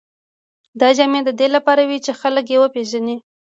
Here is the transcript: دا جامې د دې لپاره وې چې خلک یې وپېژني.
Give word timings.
دا 0.79 0.89
جامې 0.97 1.19
د 1.25 1.29
دې 1.39 1.47
لپاره 1.55 1.81
وې 1.89 1.99
چې 2.05 2.11
خلک 2.21 2.45
یې 2.53 2.57
وپېژني. 2.59 3.15